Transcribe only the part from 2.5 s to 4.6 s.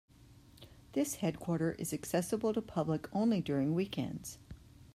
to public only during weekends.